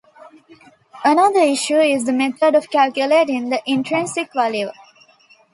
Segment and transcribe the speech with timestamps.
[1.05, 4.71] Another issue is the method of calculating the "intrinsic value".